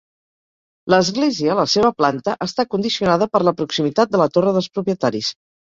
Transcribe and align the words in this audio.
L'església, 0.93 1.57
la 1.59 1.65
seva 1.73 1.91
planta, 1.99 2.35
està 2.47 2.67
condicionada 2.73 3.29
per 3.37 3.45
la 3.47 3.55
proximitat 3.63 4.17
de 4.17 4.25
la 4.25 4.31
Torre 4.39 4.59
dels 4.59 4.75
propietaris. 4.79 5.35